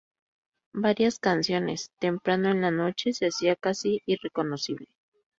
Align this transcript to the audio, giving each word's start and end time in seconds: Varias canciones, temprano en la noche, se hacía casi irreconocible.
Varias 0.73 1.19
canciones, 1.19 1.91
temprano 1.99 2.49
en 2.49 2.61
la 2.61 2.71
noche, 2.71 3.13
se 3.13 3.27
hacía 3.27 3.55
casi 3.55 4.01
irreconocible. 4.07 4.87